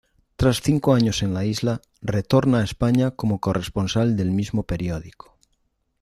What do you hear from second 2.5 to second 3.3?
a España